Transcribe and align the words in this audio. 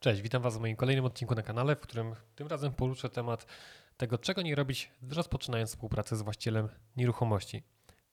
Cześć, 0.00 0.22
witam 0.22 0.42
Was 0.42 0.56
w 0.56 0.60
moim 0.60 0.76
kolejnym 0.76 1.04
odcinku 1.04 1.34
na 1.34 1.42
kanale, 1.42 1.76
w 1.76 1.80
którym 1.80 2.14
tym 2.34 2.46
razem 2.46 2.72
poruszę 2.72 3.10
temat 3.10 3.46
tego, 3.96 4.18
czego 4.18 4.42
nie 4.42 4.54
robić, 4.54 4.90
rozpoczynając 5.10 5.70
współpracę 5.70 6.16
z 6.16 6.22
właścicielem 6.22 6.68
nieruchomości. 6.96 7.62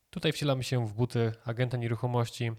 Tutaj 0.10 0.32
wcielamy 0.32 0.64
się 0.64 0.88
w 0.88 0.94
buty 0.94 1.32
agenta 1.46 1.78
nieruchomości, 1.78 2.52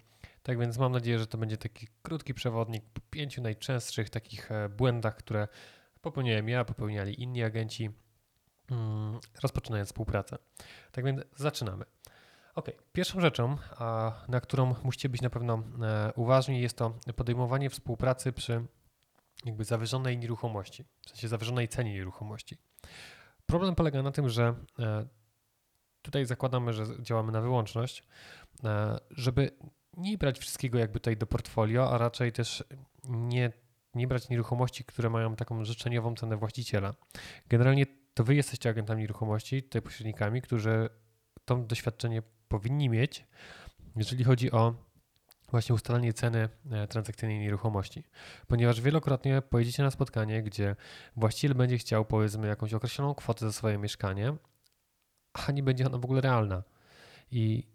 tak 0.43 0.59
więc 0.59 0.79
mam 0.79 0.93
nadzieję, 0.93 1.19
że 1.19 1.27
to 1.27 1.39
będzie 1.39 1.57
taki 1.57 1.89
krótki 2.03 2.35
przewodnik 2.35 2.85
po 2.85 3.01
pięciu 3.11 3.43
najczęstszych 3.43 4.11
takich 4.11 4.53
e, 4.53 4.69
błędach, 4.69 5.17
które 5.17 5.49
popełniałem 6.01 6.49
ja, 6.49 6.65
popełniali 6.65 7.23
inni 7.23 7.43
agenci, 7.43 7.91
mm, 8.71 9.21
rozpoczynając 9.43 9.89
współpracę. 9.89 10.39
Tak 10.93 11.05
więc 11.05 11.21
zaczynamy. 11.37 11.85
Ok, 12.55 12.71
pierwszą 12.93 13.21
rzeczą, 13.21 13.57
na 14.29 14.41
którą 14.41 14.75
musicie 14.85 15.09
być 15.09 15.21
na 15.23 15.31
pewno 15.31 15.63
e, 15.83 16.13
uważni, 16.17 16.61
jest 16.61 16.77
to 16.77 16.95
podejmowanie 17.17 17.71
współpracy 17.71 18.33
przy 18.33 18.65
jakby 19.45 19.65
zawyżonej 19.65 20.19
nieruchomości, 20.19 20.85
w 21.07 21.09
sensie 21.09 21.29
zawyżonej 21.29 21.69
cenie 21.69 21.93
nieruchomości. 21.93 22.59
Problem 23.47 23.75
polega 23.75 24.03
na 24.03 24.13
tym, 24.13 24.29
że 24.29 24.55
e, 24.79 25.07
tutaj 26.03 26.27
zakładamy, 26.27 26.73
że 26.73 26.85
działamy 27.03 27.33
na 27.33 27.41
wyłączność, 27.41 28.05
e, 28.65 28.99
żeby 29.11 29.51
nie 29.97 30.19
brać 30.19 30.39
wszystkiego 30.39 30.79
jakby 30.79 31.01
tutaj 31.01 31.17
do 31.17 31.27
portfolio, 31.27 31.91
a 31.93 31.99
raczej 31.99 32.33
też 32.33 32.65
nie, 33.05 33.53
nie 33.95 34.09
brać 34.09 34.29
nieruchomości, 34.29 34.85
które 34.85 35.11
mają 35.11 35.37
taką 35.37 35.65
życzeniową 35.65 36.15
cenę 36.15 36.37
właściciela. 36.37 36.95
Generalnie 37.49 37.87
to 38.15 38.25
wy 38.25 38.35
jesteście 38.35 38.71
agentami 38.71 39.03
nieruchomości, 39.03 39.63
tutaj 39.63 39.83
pośrednikami, 39.83 40.43
którzy 40.43 40.89
to 41.45 41.57
doświadczenie 41.57 42.23
powinni 42.49 42.89
mieć, 42.89 43.25
jeżeli 43.97 44.25
chodzi 44.25 44.53
o 44.53 44.88
właśnie 45.51 45.75
ustalanie 45.75 46.13
ceny 46.13 46.49
e, 46.71 46.89
transakcyjnej 46.89 47.39
nieruchomości. 47.39 48.05
Ponieważ 48.47 48.81
wielokrotnie 48.81 49.43
pojedziecie 49.43 49.83
na 49.83 49.91
spotkanie, 49.91 50.43
gdzie 50.43 50.77
właściciel 51.17 51.55
będzie 51.55 51.79
chciał 51.79 52.05
powiedzmy 52.05 52.49
jakąś 52.49 52.75
określoną 52.75 53.15
kwotę 53.15 53.47
za 53.47 53.53
swoje 53.53 53.79
mieszkanie, 53.79 54.37
a 55.33 55.53
nie 55.53 55.63
będzie 55.63 55.87
ona 55.87 55.99
w 55.99 56.05
ogóle 56.05 56.21
realna. 56.21 56.63
I 57.31 57.67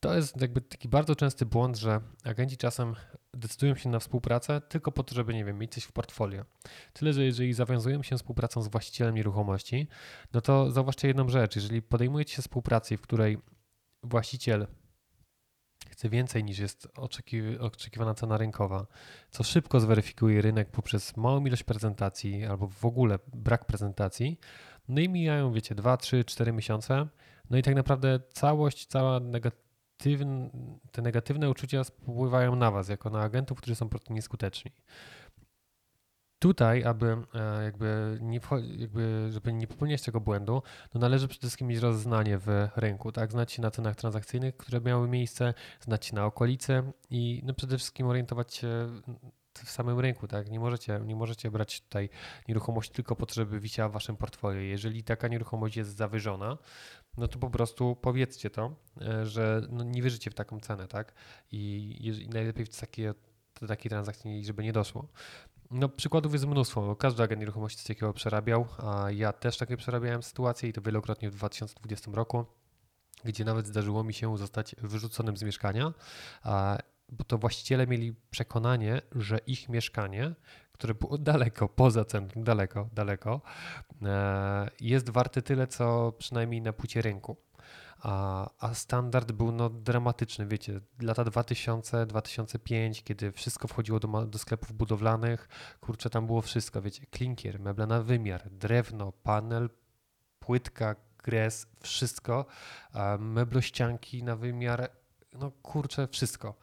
to 0.00 0.16
jest 0.16 0.40
jakby 0.40 0.60
taki 0.60 0.88
bardzo 0.88 1.16
częsty 1.16 1.46
błąd, 1.46 1.76
że 1.76 2.00
agenci 2.24 2.56
czasem 2.56 2.94
decydują 3.34 3.74
się 3.74 3.88
na 3.88 3.98
współpracę 3.98 4.60
tylko 4.60 4.92
po 4.92 5.02
to, 5.02 5.14
żeby, 5.14 5.34
nie 5.34 5.44
wiem, 5.44 5.58
mieć 5.58 5.72
coś 5.72 5.84
w 5.84 5.92
portfolio. 5.92 6.44
Tyle, 6.92 7.12
że 7.12 7.24
jeżeli 7.24 7.52
zawiązują 7.52 8.02
się 8.02 8.16
współpracą 8.16 8.62
z 8.62 8.68
właścicielem 8.68 9.14
nieruchomości, 9.14 9.88
no 10.32 10.40
to 10.40 10.70
zauważcie 10.70 11.08
jedną 11.08 11.28
rzecz. 11.28 11.56
Jeżeli 11.56 11.82
podejmujecie 11.82 12.34
się 12.34 12.42
współpracy, 12.42 12.96
w 12.96 13.00
której 13.00 13.38
właściciel 14.02 14.66
chce 16.00 16.08
więcej 16.08 16.44
niż 16.44 16.58
jest 16.58 16.88
oczekiwana 17.60 18.14
cena 18.14 18.36
rynkowa, 18.36 18.86
co 19.30 19.44
szybko 19.44 19.80
zweryfikuje 19.80 20.42
rynek 20.42 20.70
poprzez 20.70 21.16
małą 21.16 21.46
ilość 21.46 21.62
prezentacji 21.62 22.44
albo 22.44 22.68
w 22.68 22.84
ogóle 22.84 23.18
brak 23.34 23.64
prezentacji. 23.64 24.38
No 24.88 25.00
i 25.00 25.08
mijają, 25.08 25.52
wiecie, 25.52 25.74
2, 25.74 25.96
3, 25.96 26.24
4 26.24 26.52
miesiące. 26.52 27.06
No 27.50 27.58
i 27.58 27.62
tak 27.62 27.74
naprawdę 27.74 28.20
całość, 28.32 28.86
cała 28.86 29.20
negatywne, 29.20 30.50
te 30.92 31.02
negatywne 31.02 31.50
uczucia 31.50 31.84
spływają 31.84 32.56
na 32.56 32.70
Was, 32.70 32.88
jako 32.88 33.10
na 33.10 33.20
agentów, 33.20 33.58
którzy 33.58 33.74
są 33.74 33.86
po 33.86 33.90
prostu 33.90 34.12
nieskuteczni. 34.12 34.72
Tutaj, 36.40 36.84
aby 36.84 37.16
e, 37.34 37.64
jakby 37.64 38.18
nie 38.20 38.40
jakby, 38.76 39.28
żeby 39.32 39.52
nie 39.52 39.66
popełniać 39.66 40.02
tego 40.02 40.20
błędu, 40.20 40.62
no 40.94 41.00
należy 41.00 41.28
przede 41.28 41.40
wszystkim 41.40 41.68
mieć 41.68 41.78
rozznanie 41.78 42.38
w 42.38 42.68
rynku, 42.76 43.12
tak? 43.12 43.32
Znać 43.32 43.52
się 43.52 43.62
na 43.62 43.70
cenach 43.70 43.96
transakcyjnych, 43.96 44.56
które 44.56 44.80
miały 44.80 45.08
miejsce, 45.08 45.54
znać 45.80 46.06
się 46.06 46.14
na 46.14 46.26
okolice 46.26 46.92
i 47.10 47.42
no 47.44 47.54
przede 47.54 47.78
wszystkim 47.78 48.06
orientować 48.06 48.54
się 48.54 48.88
w 49.54 49.70
samym 49.70 50.00
rynku, 50.00 50.28
tak? 50.28 50.50
Nie 50.50 50.60
możecie, 50.60 51.00
nie 51.04 51.16
możecie 51.16 51.50
brać 51.50 51.80
tutaj 51.80 52.08
nieruchomości 52.48 52.94
tylko 52.94 53.16
po 53.16 53.26
to, 53.26 53.34
żeby 53.34 53.60
wisiała 53.60 53.88
w 53.88 53.92
waszym 53.92 54.16
portfolio. 54.16 54.60
Jeżeli 54.60 55.04
taka 55.04 55.28
nieruchomość 55.28 55.76
jest 55.76 55.96
zawyżona, 55.96 56.58
no 57.16 57.28
to 57.28 57.38
po 57.38 57.50
prostu 57.50 57.96
powiedzcie 57.96 58.50
to, 58.50 58.76
e, 59.00 59.26
że 59.26 59.62
no 59.70 59.84
nie 59.84 60.02
wierzycie 60.02 60.30
w 60.30 60.34
taką 60.34 60.60
cenę, 60.60 60.88
tak? 60.88 61.14
I, 61.52 61.96
i 62.00 62.28
najlepiej 62.28 62.66
w 62.66 62.80
takie, 62.80 63.14
do 63.60 63.66
takiej 63.66 63.90
transakcji, 63.90 64.44
żeby 64.44 64.62
nie 64.62 64.72
doszło. 64.72 65.08
No, 65.70 65.88
przykładów 65.88 66.32
jest 66.32 66.46
mnóstwo. 66.46 66.96
Każdy 66.96 67.22
agent 67.22 67.40
nieruchomości 67.40 67.78
coś 67.78 67.86
takiego 67.86 68.12
przerabiał, 68.12 68.66
a 68.78 69.10
ja 69.10 69.32
też 69.32 69.56
takie 69.56 69.76
przerabiałem 69.76 70.22
sytuację 70.22 70.68
i 70.68 70.72
to 70.72 70.82
wielokrotnie 70.82 71.30
w 71.30 71.34
2020 71.34 72.10
roku, 72.14 72.44
gdzie 73.24 73.44
nawet 73.44 73.66
zdarzyło 73.66 74.04
mi 74.04 74.14
się 74.14 74.38
zostać 74.38 74.76
wyrzuconym 74.78 75.36
z 75.36 75.42
mieszkania, 75.42 75.92
bo 77.08 77.24
to 77.24 77.38
właściciele 77.38 77.86
mieli 77.86 78.14
przekonanie, 78.30 79.02
że 79.12 79.38
ich 79.46 79.68
mieszkanie, 79.68 80.34
które 80.72 80.94
było 80.94 81.18
daleko, 81.32 81.68
poza 81.68 82.04
centrum, 82.04 82.44
daleko, 82.44 82.88
daleko, 82.92 83.40
e, 84.02 84.70
jest 84.80 85.10
warte 85.10 85.42
tyle, 85.42 85.66
co 85.66 86.12
przynajmniej 86.18 86.62
na 86.62 86.72
płycie 86.72 87.02
rynku 87.02 87.36
a, 88.02 88.48
a 88.58 88.74
standard 88.74 89.32
był 89.32 89.52
no, 89.52 89.70
dramatyczny, 89.70 90.46
wiecie, 90.46 90.80
lata 91.02 91.24
2000, 91.24 92.06
2005, 92.06 93.02
kiedy 93.02 93.32
wszystko 93.32 93.68
wchodziło 93.68 94.00
do, 94.00 94.26
do 94.26 94.38
sklepów 94.38 94.72
budowlanych, 94.72 95.48
kurczę, 95.80 96.10
tam 96.10 96.26
było 96.26 96.42
wszystko, 96.42 96.82
wiecie, 96.82 97.06
klinkier, 97.06 97.60
meble 97.60 97.86
na 97.86 98.02
wymiar, 98.02 98.50
drewno, 98.50 99.12
panel, 99.12 99.70
płytka, 100.38 100.96
gres, 101.18 101.66
wszystko, 101.80 102.46
meblościanki 103.18 104.22
na 104.22 104.36
wymiar, 104.36 104.90
no 105.32 105.50
kurczę, 105.62 106.08
wszystko. 106.08 106.54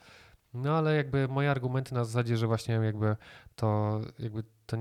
No 0.53 0.77
ale 0.77 0.95
jakby 0.95 1.27
moje 1.27 1.51
argumenty 1.51 1.95
na 1.95 2.05
zasadzie, 2.05 2.37
że 2.37 2.47
właśnie 2.47 2.75
jakby 2.75 3.15
to, 3.55 4.01
jakby 4.19 4.43
to 4.65 4.77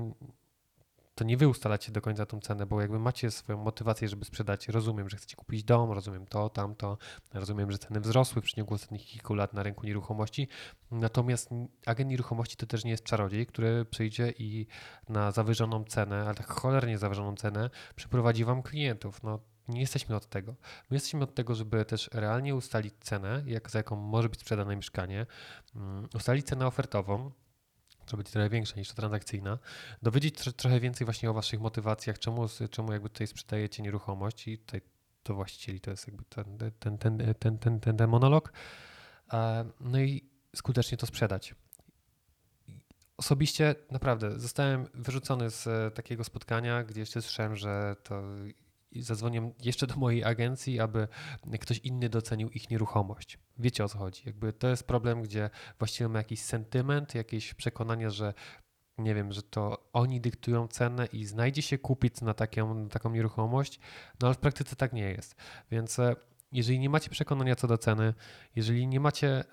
to 1.17 1.23
nie 1.23 1.37
wy 1.37 1.47
ustalacie 1.47 1.91
do 1.91 2.01
końca 2.01 2.25
tą 2.25 2.39
cenę, 2.39 2.65
bo 2.65 2.81
jakby 2.81 2.99
macie 2.99 3.31
swoją 3.31 3.57
motywację, 3.57 4.09
żeby 4.09 4.25
sprzedać. 4.25 4.67
Rozumiem, 4.67 5.09
że 5.09 5.17
chcecie 5.17 5.35
kupić 5.35 5.63
dom, 5.63 5.91
rozumiem 5.91 6.25
to, 6.25 6.49
tamto, 6.49 6.97
rozumiem, 7.33 7.71
że 7.71 7.77
ceny 7.77 7.99
wzrosły 7.99 8.41
w 8.41 8.45
przeciągu 8.45 8.73
ostatnich 8.73 9.05
kilku 9.05 9.35
lat 9.35 9.53
na 9.53 9.63
rynku 9.63 9.85
nieruchomości. 9.85 10.47
Natomiast 10.91 11.49
agent 11.85 12.09
nieruchomości 12.09 12.57
to 12.57 12.65
też 12.65 12.83
nie 12.83 12.91
jest 12.91 13.03
czarodziej, 13.03 13.45
który 13.45 13.85
przyjdzie 13.85 14.33
i 14.39 14.67
na 15.09 15.31
zawyżoną 15.31 15.83
cenę, 15.83 16.23
ale 16.25 16.35
tak 16.35 16.47
cholernie 16.47 16.97
zawyżoną 16.97 17.35
cenę, 17.35 17.69
przyprowadzi 17.95 18.45
wam 18.45 18.63
klientów. 18.63 19.23
No, 19.23 19.39
nie 19.67 19.81
jesteśmy 19.81 20.15
od 20.15 20.27
tego. 20.27 20.55
My 20.89 20.95
jesteśmy 20.95 21.23
od 21.23 21.35
tego, 21.35 21.55
żeby 21.55 21.85
też 21.85 22.09
realnie 22.13 22.55
ustalić 22.55 22.93
cenę, 22.99 23.43
jak, 23.45 23.71
za 23.71 23.79
jaką 23.79 23.95
może 23.95 24.29
być 24.29 24.39
sprzedane 24.39 24.75
mieszkanie, 24.75 25.25
um, 25.75 26.07
ustalić 26.15 26.45
cenę 26.45 26.67
ofertową, 26.67 27.31
będzie 28.15 28.31
trochę 28.31 28.49
większa 28.49 28.75
niż 28.75 28.87
ta 28.87 28.93
transakcyjna, 28.93 29.59
dowiedzieć 30.01 30.35
tr 30.35 30.53
trochę 30.53 30.79
więcej 30.79 31.05
właśnie 31.05 31.29
o 31.29 31.33
waszych 31.33 31.59
motywacjach, 31.59 32.19
czemu, 32.19 32.45
czemu 32.71 32.93
jakby 32.93 33.09
tutaj 33.09 33.27
sprzedajecie 33.27 33.83
nieruchomość 33.83 34.47
i 34.47 34.57
tutaj 34.57 34.81
to 35.23 35.33
właścicieli 35.33 35.81
to 35.81 35.91
jest 35.91 36.07
jakby 36.07 36.23
ten, 36.23 36.57
ten, 36.79 36.97
ten, 36.97 37.17
ten, 37.39 37.57
ten, 37.57 37.79
ten, 37.79 37.97
ten 37.97 38.09
monolog, 38.09 38.53
no 39.79 39.99
i 39.99 40.29
skutecznie 40.55 40.97
to 40.97 41.05
sprzedać. 41.05 41.55
Osobiście 43.17 43.75
naprawdę 43.91 44.39
zostałem 44.39 44.87
wyrzucony 44.93 45.49
z 45.49 45.95
takiego 45.95 46.23
spotkania, 46.23 46.83
gdzie 46.83 46.99
jeszcze 46.99 47.21
słyszałem, 47.21 47.55
że 47.55 47.95
to 48.03 48.23
zadzwonię 48.95 49.51
jeszcze 49.63 49.87
do 49.87 49.95
mojej 49.95 50.23
agencji, 50.23 50.79
aby 50.79 51.07
ktoś 51.59 51.77
inny 51.77 52.09
docenił 52.09 52.49
ich 52.49 52.69
nieruchomość. 52.69 53.37
Wiecie 53.57 53.83
o 53.83 53.89
co 53.89 53.97
chodzi. 53.97 54.21
Jakby 54.25 54.53
to 54.53 54.67
jest 54.67 54.87
problem, 54.87 55.21
gdzie 55.21 55.49
właściwie 55.79 56.09
ma 56.09 56.17
jakiś 56.17 56.41
sentyment, 56.41 57.15
jakieś 57.15 57.53
przekonanie, 57.53 58.11
że 58.11 58.33
nie 58.97 59.15
wiem, 59.15 59.31
że 59.31 59.43
to 59.43 59.89
oni 59.93 60.21
dyktują 60.21 60.67
cenę 60.67 61.05
i 61.05 61.25
znajdzie 61.25 61.61
się 61.61 61.77
kupić 61.77 62.21
na, 62.21 62.33
taką, 62.33 62.73
na 62.73 62.89
taką 62.89 63.11
nieruchomość, 63.11 63.79
no 64.21 64.27
ale 64.27 64.35
w 64.35 64.37
praktyce 64.37 64.75
tak 64.75 64.93
nie 64.93 65.09
jest. 65.09 65.35
Więc 65.71 65.99
e, 65.99 66.15
jeżeli 66.51 66.79
nie 66.79 66.89
macie 66.89 67.09
przekonania 67.09 67.55
co 67.55 67.67
do 67.67 67.77
ceny, 67.77 68.13
jeżeli 68.55 68.87
nie 68.87 68.99
macie, 68.99 69.43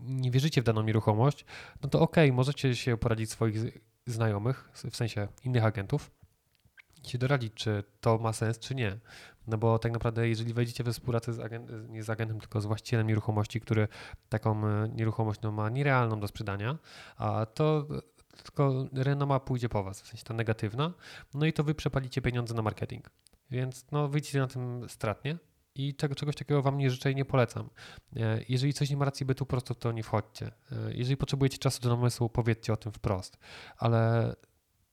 nie 0.00 0.30
wierzycie 0.30 0.62
w 0.62 0.64
daną 0.64 0.82
nieruchomość, 0.82 1.44
no 1.82 1.88
to 1.88 2.00
okay, 2.00 2.32
możecie 2.32 2.76
się 2.76 2.96
poradzić 2.96 3.30
swoich 3.30 3.56
znajomych, 4.06 4.70
w 4.90 4.96
sensie 4.96 5.28
innych 5.44 5.64
agentów, 5.64 6.10
się 7.08 7.18
doradzić, 7.18 7.54
czy 7.54 7.84
to 8.00 8.18
ma 8.18 8.32
sens, 8.32 8.58
czy 8.58 8.74
nie. 8.74 8.98
No 9.46 9.58
bo 9.58 9.78
tak 9.78 9.92
naprawdę, 9.92 10.28
jeżeli 10.28 10.54
wejdziecie 10.54 10.84
we 10.84 10.92
współpracę 10.92 11.32
z 11.32 11.40
agent, 11.40 11.70
nie 11.88 12.02
z 12.02 12.10
agentem, 12.10 12.40
tylko 12.40 12.60
z 12.60 12.66
właścicielem 12.66 13.06
nieruchomości, 13.06 13.60
który 13.60 13.88
taką 14.28 14.66
e, 14.66 14.88
nieruchomość 14.88 15.40
no, 15.42 15.52
ma 15.52 15.70
nierealną 15.70 16.20
do 16.20 16.28
sprzedania, 16.28 16.78
a 17.16 17.46
to 17.46 17.86
tylko 18.42 18.86
renoma 18.92 19.40
pójdzie 19.40 19.68
po 19.68 19.82
was, 19.84 20.02
w 20.02 20.06
sensie 20.06 20.24
ta 20.24 20.34
negatywna, 20.34 20.92
no 21.34 21.46
i 21.46 21.52
to 21.52 21.64
wy 21.64 21.74
przepalicie 21.74 22.22
pieniądze 22.22 22.54
na 22.54 22.62
marketing. 22.62 23.10
Więc 23.50 23.86
no, 23.92 24.08
wyjdziecie 24.08 24.38
na 24.38 24.46
tym 24.46 24.88
stratnie 24.88 25.38
i 25.74 25.94
czego, 25.94 26.14
czegoś 26.14 26.36
takiego 26.36 26.62
wam 26.62 26.78
nie 26.78 26.90
życzę 26.90 27.12
i 27.12 27.14
nie 27.14 27.24
polecam. 27.24 27.70
E, 28.16 28.40
jeżeli 28.48 28.72
coś 28.72 28.90
nie 28.90 28.96
ma 28.96 29.04
racji 29.04 29.26
bytu, 29.26 29.46
po 29.46 29.50
prostu 29.50 29.74
to 29.74 29.92
nie 29.92 30.02
wchodźcie. 30.02 30.46
E, 30.46 30.94
jeżeli 30.94 31.16
potrzebujecie 31.16 31.58
czasu 31.58 31.82
do 31.82 31.88
namysłu, 31.88 32.28
powiedzcie 32.28 32.72
o 32.72 32.76
tym 32.76 32.92
wprost. 32.92 33.38
Ale 33.76 34.34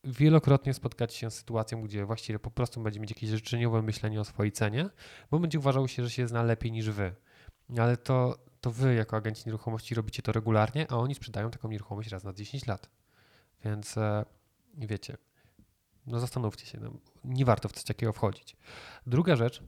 wielokrotnie 0.03 0.74
spotkacie 0.74 1.18
się 1.18 1.31
z 1.31 1.36
sytuacją, 1.36 1.81
gdzie 1.81 2.06
właściwie 2.06 2.39
po 2.39 2.51
prostu 2.51 2.81
będzie 2.81 3.00
mieć 3.00 3.12
jakieś 3.12 3.30
życzeniowe 3.30 3.81
myślenie 3.81 4.21
o 4.21 4.25
swojej 4.25 4.51
cenie, 4.51 4.89
bo 5.31 5.39
będzie 5.39 5.59
uważał 5.59 5.88
się, 5.88 6.03
że 6.03 6.09
się 6.09 6.27
zna 6.27 6.44
lepiej 6.44 6.71
niż 6.71 6.89
wy. 6.89 7.15
Ale 7.77 7.98
to, 7.98 8.38
to 8.62 8.71
wy 8.71 8.95
jako 8.95 9.18
agenci 9.18 9.44
nieruchomości 9.45 9.95
robicie 9.95 10.21
to 10.21 10.31
regularnie, 10.31 10.92
a 10.92 10.98
oni 10.98 11.15
sprzedają 11.15 11.51
taką 11.51 11.69
nieruchomość 11.69 12.09
raz 12.09 12.24
na 12.24 12.33
10 12.33 12.68
lat. 12.68 12.89
Więc 13.65 13.98
e, 13.98 14.25
wiecie, 14.77 15.18
no 16.07 16.19
zastanówcie 16.19 16.65
się, 16.65 16.80
no, 16.80 16.94
nie 17.24 17.45
warto 17.45 17.69
w 17.69 17.71
coś 17.71 17.83
takiego 17.83 18.13
wchodzić. 18.13 18.56
Druga 19.07 19.36
rzecz, 19.36 19.63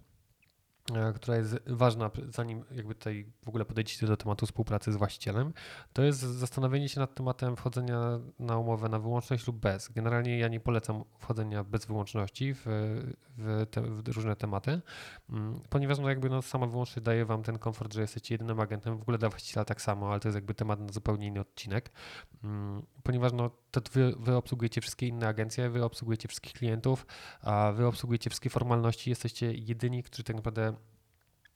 która 1.15 1.37
jest 1.37 1.55
ważna, 1.67 2.11
zanim 2.29 2.63
jakby 2.71 2.95
tutaj 2.95 3.25
w 3.45 3.47
ogóle 3.47 3.65
podejdziecie 3.65 4.07
do 4.07 4.17
tematu 4.17 4.45
współpracy 4.45 4.91
z 4.91 4.95
właścicielem, 4.95 5.53
to 5.93 6.03
jest 6.03 6.19
zastanowienie 6.19 6.89
się 6.89 6.99
nad 6.99 7.15
tematem 7.15 7.55
wchodzenia 7.55 8.19
na 8.39 8.57
umowę 8.57 8.89
na 8.89 8.99
wyłączność 8.99 9.47
lub 9.47 9.57
bez. 9.57 9.89
Generalnie 9.89 10.39
ja 10.39 10.47
nie 10.47 10.59
polecam 10.59 11.03
wchodzenia 11.17 11.63
bez 11.63 11.85
wyłączności 11.85 12.53
w, 12.53 12.61
w, 13.37 13.65
te, 13.71 13.81
w 13.81 14.07
różne 14.07 14.35
tematy, 14.35 14.81
mm, 15.29 15.59
ponieważ 15.69 15.99
no 15.99 16.09
jakby 16.09 16.29
no 16.29 16.41
sama 16.41 16.67
wyłączność 16.67 17.05
daje 17.05 17.25
wam 17.25 17.43
ten 17.43 17.59
komfort, 17.59 17.93
że 17.93 18.01
jesteście 18.01 18.33
jedynym 18.33 18.59
agentem, 18.59 18.97
w 18.97 19.01
ogóle 19.01 19.17
dla 19.17 19.29
właściciela 19.29 19.65
tak 19.65 19.81
samo, 19.81 20.11
ale 20.11 20.19
to 20.19 20.27
jest 20.27 20.35
jakby 20.35 20.53
temat 20.53 20.79
na 20.79 20.93
zupełnie 20.93 21.27
inny 21.27 21.39
odcinek, 21.39 21.91
mm, 22.43 22.85
ponieważ 23.03 23.33
no 23.33 23.62
to 23.81 23.91
wy, 23.93 24.13
wy 24.19 24.35
obsługujecie 24.35 24.81
wszystkie 24.81 25.07
inne 25.07 25.27
agencje, 25.27 25.69
wy 25.69 25.83
obsługujecie 25.83 26.27
wszystkich 26.27 26.53
klientów, 26.53 27.05
a 27.41 27.71
wy 27.75 27.87
obsługujecie 27.87 28.29
wszystkie 28.29 28.49
formalności, 28.49 29.09
jesteście 29.09 29.53
jedyni, 29.53 30.03
którzy 30.03 30.23
tak 30.23 30.35
naprawdę 30.35 30.73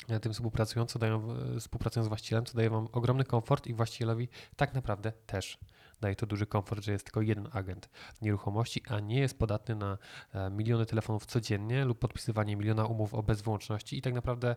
e, 0.07 0.19
tym 0.19 0.33
współpracują, 0.33 0.85
co 0.85 0.99
dają, 0.99 1.27
współpracują 1.59 2.03
z 2.03 2.07
właścicielem, 2.07 2.45
co 2.45 2.57
daje 2.57 2.69
wam 2.69 2.87
ogromny 2.91 3.23
komfort 3.23 3.67
i 3.67 3.73
właścicielowi 3.73 4.27
tak 4.55 4.73
naprawdę 4.73 5.11
też 5.11 5.59
daje 6.01 6.15
to 6.15 6.25
duży 6.25 6.45
komfort, 6.45 6.83
że 6.83 6.91
jest 6.91 7.05
tylko 7.05 7.21
jeden 7.21 7.47
agent 7.53 7.89
nieruchomości, 8.21 8.81
a 8.89 8.99
nie 8.99 9.19
jest 9.19 9.39
podatny 9.39 9.75
na 9.75 9.97
e, 10.33 10.49
miliony 10.49 10.85
telefonów 10.85 11.25
codziennie 11.25 11.85
lub 11.85 11.99
podpisywanie 11.99 12.55
miliona 12.55 12.85
umów 12.85 13.13
o 13.13 13.23
bezwłączności 13.23 13.97
i 13.97 14.01
tak 14.01 14.13
naprawdę 14.13 14.55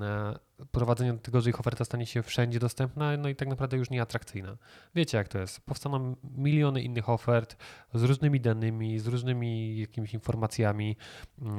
e, 0.00 0.38
prowadzenie 0.72 1.12
do 1.12 1.18
tego, 1.18 1.40
że 1.40 1.50
ich 1.50 1.60
oferta 1.60 1.84
stanie 1.84 2.06
się 2.06 2.22
wszędzie 2.22 2.58
dostępna, 2.58 3.16
no 3.16 3.28
i 3.28 3.36
tak 3.36 3.48
naprawdę 3.48 3.76
już 3.76 3.90
nieatrakcyjna. 3.90 4.56
Wiecie 4.94 5.18
jak 5.18 5.28
to 5.28 5.38
jest. 5.38 5.60
Powstaną 5.60 6.16
miliony 6.36 6.82
innych 6.82 7.08
ofert 7.08 7.56
z 7.94 8.02
różnymi 8.02 8.40
danymi, 8.40 8.98
z 8.98 9.06
różnymi 9.06 9.78
jakimiś 9.78 10.14
informacjami, 10.14 10.96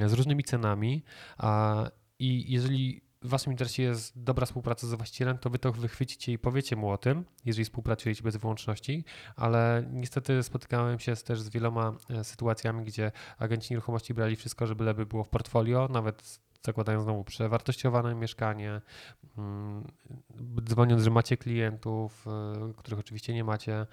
z 0.06 0.12
różnymi 0.12 0.44
cenami, 0.44 1.04
a 1.38 1.84
i 2.18 2.52
jeżeli 2.52 3.05
w 3.22 3.28
waszym 3.28 3.52
interesie 3.52 3.82
jest 3.82 4.22
dobra 4.22 4.46
współpraca 4.46 4.86
z 4.86 4.94
właścicielem, 4.94 5.38
to 5.38 5.50
wy 5.50 5.58
to 5.58 5.72
wychwycicie 5.72 6.32
i 6.32 6.38
powiecie 6.38 6.76
mu 6.76 6.90
o 6.90 6.98
tym, 6.98 7.24
jeżeli 7.44 7.64
współpracujecie 7.64 8.22
bez 8.22 8.36
wyłączności, 8.36 9.04
ale 9.36 9.84
niestety 9.92 10.42
spotykałem 10.42 10.98
się 10.98 11.16
też 11.16 11.40
z 11.40 11.48
wieloma 11.48 11.92
e, 12.10 12.24
sytuacjami, 12.24 12.84
gdzie 12.84 13.12
agenci 13.38 13.72
nieruchomości 13.72 14.14
brali 14.14 14.36
wszystko, 14.36 14.66
żeby 14.66 14.84
lepiej 14.84 15.06
było 15.06 15.24
w 15.24 15.28
portfolio, 15.28 15.88
nawet 15.92 16.40
zakładając 16.62 17.04
znowu 17.04 17.24
przewartościowane 17.24 18.14
mieszkanie, 18.14 18.80
mm, 19.38 19.84
dzwoniąc, 20.64 21.02
że 21.02 21.10
macie 21.10 21.36
klientów, 21.36 22.26
e, 22.26 22.72
których 22.76 23.00
oczywiście 23.00 23.34
nie 23.34 23.44
macie 23.44 23.86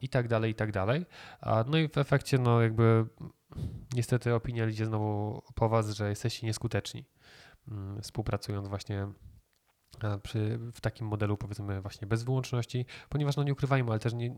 i 0.00 0.08
tak 0.08 0.28
dalej, 0.28 0.50
i 0.50 0.54
tak 0.54 0.72
dalej. 0.72 1.06
No 1.66 1.78
i 1.78 1.88
w 1.88 1.98
efekcie 1.98 2.38
no 2.38 2.62
jakby 2.62 3.06
niestety 3.94 4.34
opinia 4.34 4.66
idzie 4.66 4.86
znowu 4.86 5.42
po 5.54 5.68
was, 5.68 5.90
że 5.90 6.08
jesteście 6.08 6.46
nieskuteczni. 6.46 7.04
Mm, 7.68 8.02
współpracując 8.02 8.68
właśnie 8.68 9.08
e, 10.02 10.18
przy, 10.18 10.58
w 10.74 10.80
takim 10.80 11.06
modelu 11.06 11.36
powiedzmy 11.36 11.80
właśnie 11.80 12.06
bez 12.06 12.22
wyłączności, 12.22 12.86
ponieważ 13.08 13.36
no 13.36 13.42
nie 13.42 13.52
ukrywajmy, 13.52 13.90
ale 13.90 13.98
też 13.98 14.14
nie, 14.14 14.34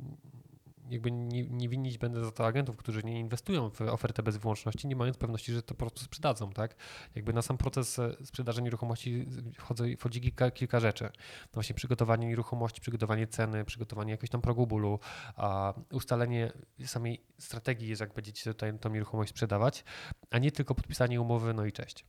jakby 0.91 1.11
nie, 1.11 1.47
nie 1.47 1.69
winić 1.69 1.99
będę 1.99 2.25
za 2.25 2.31
to 2.31 2.47
agentów, 2.47 2.76
którzy 2.76 3.03
nie 3.03 3.21
inwestują 3.21 3.71
w 3.71 3.81
ofertę 3.81 4.23
bez 4.23 4.37
wyłączności, 4.37 4.88
nie 4.88 4.97
mając 4.97 5.19
pewności, 5.19 5.53
że 5.53 5.62
to 5.62 5.75
po 5.75 5.79
prostu 5.79 6.00
sprzedadzą, 6.00 6.50
tak? 6.50 6.76
Jakby 7.15 7.32
na 7.32 7.43
sam 7.43 7.56
proces 7.56 7.99
e, 7.99 8.17
sprzedaży 8.25 8.62
nieruchomości 8.62 9.26
wchodzi, 9.59 9.97
wchodzi 9.97 10.21
kilka, 10.21 10.50
kilka 10.50 10.81
rzeczy. 10.81 11.05
No 11.05 11.50
właśnie 11.55 11.75
przygotowanie 11.75 12.26
nieruchomości, 12.26 12.81
przygotowanie 12.81 13.26
ceny, 13.26 13.65
przygotowanie 13.65 14.11
jakiegoś 14.11 14.31
tam 14.31 14.41
progu 14.41 14.67
bólu, 14.67 14.99
a 15.37 15.75
ustalenie 15.93 16.53
samej 16.87 17.25
strategii, 17.38 17.94
jak 18.00 18.15
będziecie 18.15 18.55
tutaj 18.55 18.79
tą 18.79 18.91
nieruchomość 18.91 19.31
sprzedawać, 19.31 19.85
a 20.31 20.38
nie 20.38 20.53
tylko 20.53 20.75
podpisanie 20.75 21.21
umowy, 21.21 21.55
no 21.55 21.67
i 21.67 21.73
cześć. 21.73 22.05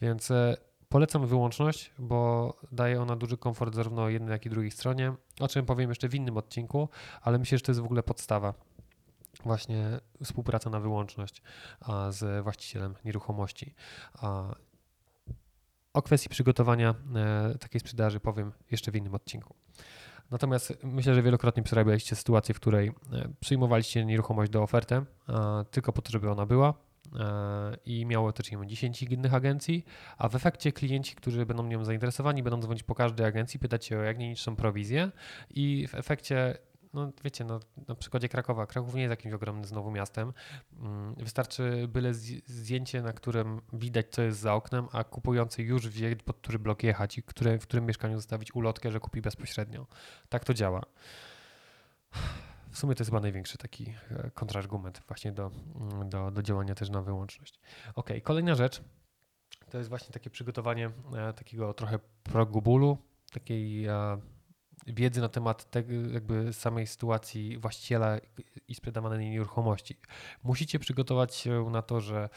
Więc 0.00 0.30
e, 0.30 0.56
polecam 0.88 1.26
wyłączność, 1.26 1.92
bo 1.98 2.52
daje 2.72 3.02
ona 3.02 3.16
duży 3.16 3.36
komfort 3.36 3.74
zarówno 3.74 4.08
jednej, 4.08 4.32
jak 4.32 4.46
i 4.46 4.50
drugiej 4.50 4.70
stronie, 4.70 5.12
o 5.40 5.48
czym 5.48 5.66
powiem 5.66 5.88
jeszcze 5.88 6.08
w 6.08 6.14
innym 6.14 6.36
odcinku, 6.36 6.88
ale 7.22 7.38
myślę, 7.38 7.58
że 7.58 7.64
to 7.64 7.72
jest 7.72 7.80
w 7.80 7.84
ogóle 7.84 8.02
podstawa. 8.02 8.54
Właśnie 9.44 10.00
współpraca 10.24 10.70
na 10.70 10.80
wyłączność 10.80 11.42
z 12.10 12.44
właścicielem 12.44 12.94
nieruchomości. 13.04 13.74
O 15.92 16.02
kwestii 16.02 16.28
przygotowania 16.28 16.94
e, 17.14 17.58
takiej 17.58 17.80
sprzedaży 17.80 18.20
powiem 18.20 18.52
jeszcze 18.70 18.90
w 18.90 18.96
innym 18.96 19.14
odcinku. 19.14 19.54
Natomiast 20.30 20.72
myślę, 20.82 21.14
że 21.14 21.22
wielokrotnie 21.22 21.62
przerabialiście 21.62 22.16
sytuację, 22.16 22.54
w 22.54 22.60
której 22.60 22.88
e, 22.88 22.92
przyjmowaliście 23.40 24.04
nieruchomość 24.04 24.50
do 24.50 24.62
oferty 24.62 25.02
tylko 25.70 25.92
po 25.92 26.02
to, 26.02 26.12
żeby 26.12 26.30
ona 26.30 26.46
była, 26.46 26.74
i 27.84 28.06
miało 28.06 28.32
też 28.32 28.50
10 28.66 29.02
innych 29.02 29.34
agencji, 29.34 29.84
a 30.18 30.28
w 30.28 30.34
efekcie 30.34 30.72
klienci, 30.72 31.14
którzy 31.14 31.46
będą 31.46 31.66
nią 31.66 31.84
zainteresowani, 31.84 32.42
będą 32.42 32.60
dzwonić 32.60 32.82
po 32.82 32.94
każdej 32.94 33.26
agencji, 33.26 33.60
pytać 33.60 33.84
się 33.84 33.98
o 33.98 34.02
jak 34.02 34.18
niższą 34.18 34.56
prowizję 34.56 35.10
i 35.50 35.86
w 35.88 35.94
efekcie 35.94 36.58
no 36.94 37.12
wiecie, 37.24 37.44
no, 37.44 37.60
na 37.88 37.94
przykładzie 37.94 38.28
Krakowa. 38.28 38.66
Kraków 38.66 38.94
nie 38.94 39.02
jest 39.02 39.10
jakimś 39.10 39.34
ogromnym 39.34 39.64
znowu 39.64 39.90
miastem. 39.90 40.32
Mm, 40.80 41.14
wystarczy 41.14 41.88
byle 41.88 42.14
zdjęcie, 42.46 43.02
na 43.02 43.12
którym 43.12 43.60
widać, 43.72 44.06
co 44.10 44.22
jest 44.22 44.38
za 44.38 44.54
oknem, 44.54 44.88
a 44.92 45.04
kupujący 45.04 45.62
już 45.62 45.88
wie, 45.88 46.16
pod 46.16 46.36
który 46.36 46.58
blok 46.58 46.82
jechać 46.82 47.18
i 47.18 47.22
które, 47.22 47.58
w 47.58 47.62
którym 47.62 47.86
mieszkaniu 47.86 48.16
zostawić 48.16 48.54
ulotkę, 48.54 48.90
że 48.90 49.00
kupi 49.00 49.20
bezpośrednio. 49.20 49.86
Tak 50.28 50.44
to 50.44 50.54
działa. 50.54 50.82
W 52.72 52.78
sumie 52.78 52.94
to 52.94 53.00
jest 53.00 53.10
chyba 53.10 53.20
największy 53.20 53.58
taki 53.58 53.94
e, 54.10 54.30
kontrargument 54.30 55.02
właśnie 55.08 55.32
do, 55.32 55.50
mm, 55.80 56.08
do, 56.08 56.30
do 56.30 56.42
działania 56.42 56.74
też 56.74 56.90
na 56.90 57.02
wyłączność. 57.02 57.60
Ok, 57.94 58.10
kolejna 58.22 58.54
rzecz 58.54 58.82
to 59.70 59.78
jest 59.78 59.90
właśnie 59.90 60.12
takie 60.12 60.30
przygotowanie 60.30 60.90
e, 61.16 61.32
takiego 61.32 61.74
trochę 61.74 61.98
progu 62.22 62.62
bólu, 62.62 62.98
takiej 63.32 63.86
e, 63.86 64.18
wiedzy 64.86 65.20
na 65.20 65.28
temat 65.28 65.70
tego, 65.70 65.92
jakby 65.92 66.52
samej 66.52 66.86
sytuacji 66.86 67.58
właściciela 67.58 68.18
i 68.68 68.74
sprzedawanej 68.74 69.30
nieruchomości. 69.30 69.96
Musicie 70.42 70.78
przygotować 70.78 71.34
się 71.34 71.70
na 71.70 71.82
to, 71.82 72.00
że 72.00 72.28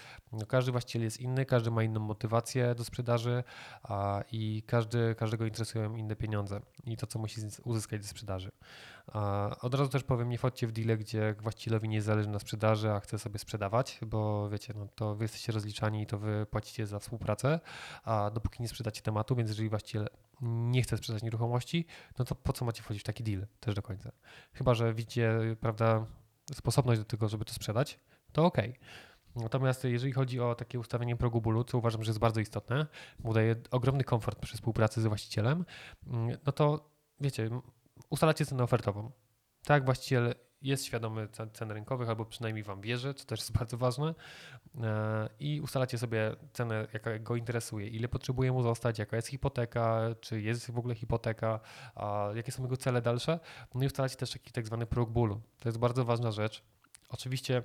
każdy 0.47 0.71
właściciel 0.71 1.01
jest 1.01 1.21
inny, 1.21 1.45
każdy 1.45 1.71
ma 1.71 1.83
inną 1.83 1.99
motywację 1.99 2.75
do 2.75 2.83
sprzedaży 2.83 3.43
a, 3.83 4.23
i 4.31 4.63
każdy, 4.67 5.15
każdego 5.15 5.45
interesują 5.45 5.95
inne 5.95 6.15
pieniądze 6.15 6.61
i 6.83 6.97
to, 6.97 7.07
co 7.07 7.19
musi 7.19 7.41
uzyskać 7.63 8.03
ze 8.03 8.09
sprzedaży. 8.09 8.51
Od 9.61 9.73
razu 9.73 9.89
też 9.89 10.03
powiem, 10.03 10.29
nie 10.29 10.37
wchodźcie 10.37 10.67
w 10.67 10.71
deal, 10.71 10.97
gdzie 10.97 11.35
właścicielowi 11.41 11.89
nie 11.89 12.01
zależy 12.01 12.29
na 12.29 12.39
sprzedaży, 12.39 12.91
a 12.91 12.99
chce 12.99 13.19
sobie 13.19 13.39
sprzedawać, 13.39 13.99
bo 14.05 14.49
wiecie, 14.49 14.73
no 14.77 14.87
to 14.95 15.15
wy 15.15 15.23
jesteście 15.23 15.51
rozliczani 15.51 16.01
i 16.01 16.05
to 16.05 16.17
wy 16.17 16.45
płacicie 16.45 16.87
za 16.87 16.99
współpracę, 16.99 17.59
a 18.03 18.31
dopóki 18.33 18.61
nie 18.61 18.67
sprzedacie 18.67 19.01
tematu, 19.01 19.35
więc 19.35 19.49
jeżeli 19.49 19.69
właściciel 19.69 20.07
nie 20.41 20.81
chce 20.81 20.97
sprzedać 20.97 21.23
nieruchomości, 21.23 21.85
no 22.19 22.25
to 22.25 22.35
po 22.35 22.53
co 22.53 22.65
macie 22.65 22.83
wchodzić 22.83 23.03
w 23.03 23.05
taki 23.05 23.23
deal 23.23 23.47
też 23.59 23.75
do 23.75 23.81
końca? 23.81 24.11
Chyba, 24.53 24.73
że 24.73 24.93
widzicie, 24.93 25.39
prawda, 25.59 26.05
sposobność 26.53 27.01
do 27.01 27.05
tego, 27.05 27.29
żeby 27.29 27.45
to 27.45 27.53
sprzedać, 27.53 27.99
to 28.31 28.45
ok. 28.45 28.57
Natomiast 29.35 29.83
jeżeli 29.83 30.13
chodzi 30.13 30.39
o 30.39 30.55
takie 30.55 30.79
ustawienie 30.79 31.15
progu 31.15 31.41
bólu, 31.41 31.63
co 31.63 31.77
uważam, 31.77 32.03
że 32.03 32.09
jest 32.09 32.19
bardzo 32.19 32.39
istotne, 32.39 32.87
bo 33.19 33.33
daje 33.33 33.55
ogromny 33.71 34.03
komfort 34.03 34.39
przy 34.39 34.55
współpracy 34.55 35.01
z 35.01 35.05
właścicielem, 35.05 35.65
mm, 36.07 36.37
no 36.45 36.51
to 36.51 36.89
wiecie, 37.21 37.49
ustalacie 38.09 38.45
cenę 38.45 38.63
ofertową. 38.63 39.11
Tak, 39.63 39.85
właściciel 39.85 40.35
jest 40.65 40.85
świadomy 40.85 41.27
cen 41.53 41.71
rynkowych, 41.71 42.09
albo 42.09 42.25
przynajmniej 42.25 42.63
Wam 42.63 42.81
wierzy, 42.81 43.13
co 43.13 43.25
też 43.25 43.39
jest 43.39 43.51
bardzo 43.59 43.77
ważne, 43.77 44.15
e, 44.81 45.29
i 45.39 45.61
ustalacie 45.61 45.97
sobie 45.97 46.35
cenę, 46.53 46.87
jaka 46.93 47.19
go 47.19 47.35
interesuje, 47.35 47.87
ile 47.87 48.07
potrzebuje 48.07 48.51
mu 48.51 48.63
zostać, 48.63 48.99
jaka 48.99 49.15
jest 49.15 49.27
hipoteka, 49.27 50.01
czy 50.21 50.41
jest 50.41 50.71
w 50.71 50.77
ogóle 50.77 50.95
hipoteka, 50.95 51.59
jakie 52.35 52.51
są 52.51 52.63
jego 52.63 52.77
cele 52.77 53.01
dalsze. 53.01 53.39
No 53.75 53.83
i 53.83 53.85
ustalacie 53.85 54.15
też 54.15 54.31
taki 54.31 54.51
tak 54.51 54.65
zwany 54.65 54.85
próg 54.85 55.09
bólu. 55.09 55.41
To 55.59 55.69
jest 55.69 55.77
bardzo 55.77 56.05
ważna 56.05 56.31
rzecz. 56.31 56.63
Oczywiście 57.09 57.63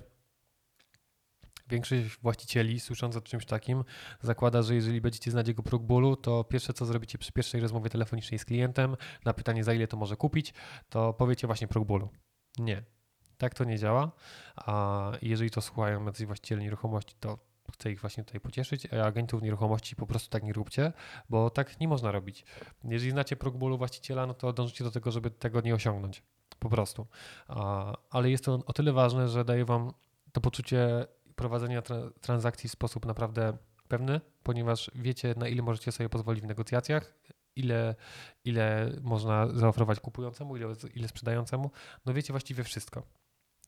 Większość 1.71 2.17
właścicieli, 2.21 2.79
słysząc 2.79 3.15
o 3.15 3.21
czymś 3.21 3.45
takim, 3.45 3.83
zakłada, 4.21 4.61
że 4.61 4.75
jeżeli 4.75 5.01
będziecie 5.01 5.31
znać 5.31 5.47
jego 5.47 5.63
próg 5.63 5.83
bólu, 5.83 6.15
to 6.15 6.43
pierwsze 6.43 6.73
co 6.73 6.85
zrobicie 6.85 7.17
przy 7.17 7.31
pierwszej 7.31 7.61
rozmowie 7.61 7.89
telefonicznej 7.89 8.39
z 8.39 8.45
klientem, 8.45 8.97
na 9.25 9.33
pytanie 9.33 9.63
za 9.63 9.73
ile 9.73 9.87
to 9.87 9.97
może 9.97 10.15
kupić, 10.15 10.53
to 10.89 11.13
powiecie 11.13 11.47
właśnie 11.47 11.67
próg 11.67 11.87
bólu. 11.87 12.09
Nie. 12.59 12.83
Tak 13.37 13.55
to 13.55 13.63
nie 13.63 13.77
działa. 13.77 14.11
A 14.55 15.11
jeżeli 15.21 15.51
to 15.51 15.61
słuchają 15.61 16.05
jacyś 16.05 16.25
właściciele 16.25 16.61
nieruchomości, 16.61 17.15
to 17.19 17.39
chcę 17.73 17.91
ich 17.91 18.01
właśnie 18.01 18.23
tutaj 18.23 18.41
pocieszyć. 18.41 18.93
A 18.93 19.03
agentów 19.03 19.41
nieruchomości 19.41 19.95
po 19.95 20.07
prostu 20.07 20.29
tak 20.29 20.43
nie 20.43 20.53
róbcie, 20.53 20.93
bo 21.29 21.49
tak 21.49 21.79
nie 21.79 21.87
można 21.87 22.11
robić. 22.11 22.45
Jeżeli 22.83 23.11
znacie 23.11 23.35
próg 23.35 23.57
bólu 23.57 23.77
właściciela, 23.77 24.25
no 24.27 24.33
to 24.33 24.53
dążycie 24.53 24.83
do 24.83 24.91
tego, 24.91 25.11
żeby 25.11 25.31
tego 25.31 25.61
nie 25.61 25.75
osiągnąć. 25.75 26.23
Po 26.59 26.69
prostu. 26.69 27.07
Ale 28.09 28.29
jest 28.29 28.45
to 28.45 28.53
o 28.65 28.73
tyle 28.73 28.93
ważne, 28.93 29.27
że 29.27 29.45
daje 29.45 29.65
wam 29.65 29.93
to 30.31 30.41
poczucie 30.41 31.05
prowadzenia 31.35 31.81
tra 31.81 31.97
transakcji 32.21 32.69
w 32.69 32.71
sposób 32.71 33.05
naprawdę 33.05 33.57
pewny, 33.87 34.21
ponieważ 34.43 34.91
wiecie, 34.95 35.33
na 35.37 35.47
ile 35.47 35.61
możecie 35.61 35.91
sobie 35.91 36.09
pozwolić 36.09 36.43
w 36.43 36.47
negocjacjach, 36.47 37.13
ile, 37.55 37.95
ile 38.45 38.91
można 39.01 39.47
zaoferować 39.47 39.99
kupującemu, 39.99 40.57
ile, 40.57 40.67
ile 40.95 41.07
sprzedającemu. 41.07 41.71
No 42.05 42.13
wiecie 42.13 42.33
właściwie 42.33 42.63
wszystko. 42.63 43.03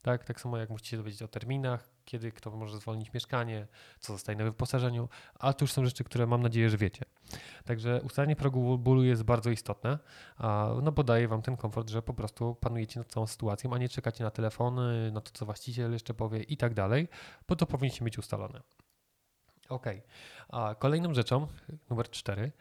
Tak, 0.01 0.23
tak 0.23 0.41
samo 0.41 0.57
jak 0.57 0.69
musicie 0.69 0.97
dowiedzieć 0.97 1.21
o 1.21 1.27
terminach, 1.27 1.89
kiedy 2.05 2.31
kto 2.31 2.51
może 2.51 2.79
zwolnić 2.79 3.13
mieszkanie, 3.13 3.67
co 3.99 4.13
zostaje 4.13 4.37
na 4.37 4.43
wyposażeniu, 4.43 5.09
ale 5.39 5.53
to 5.53 5.63
już 5.63 5.71
są 5.71 5.85
rzeczy, 5.85 6.03
które 6.03 6.27
mam 6.27 6.41
nadzieję, 6.41 6.69
że 6.69 6.77
wiecie. 6.77 7.05
Także 7.65 8.01
ustalenie 8.01 8.35
progu 8.35 8.77
bólu 8.77 9.03
jest 9.03 9.23
bardzo 9.23 9.49
istotne, 9.49 9.99
no 10.83 10.91
bo 10.91 11.03
daje 11.03 11.27
wam 11.27 11.41
ten 11.41 11.57
komfort, 11.57 11.89
że 11.89 12.01
po 12.01 12.13
prostu 12.13 12.55
panujecie 12.55 12.99
nad 12.99 13.07
całą 13.07 13.27
sytuacją, 13.27 13.73
a 13.73 13.77
nie 13.77 13.89
czekacie 13.89 14.23
na 14.23 14.31
telefony, 14.31 15.11
na 15.11 15.21
to, 15.21 15.31
co 15.33 15.45
właściciel 15.45 15.93
jeszcze 15.93 16.13
powie 16.13 16.43
i 16.43 16.57
tak 16.57 16.73
dalej, 16.73 17.07
bo 17.47 17.55
to 17.55 17.65
powinniście 17.65 18.05
mieć 18.05 18.17
ustalone. 18.17 18.61
Ok. 19.69 19.85
A 20.49 20.75
kolejną 20.79 21.13
rzeczą, 21.13 21.47
numer 21.89 22.09
cztery, 22.09 22.51